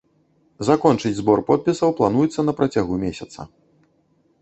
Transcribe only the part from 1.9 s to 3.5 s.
плануецца на працягу месяца.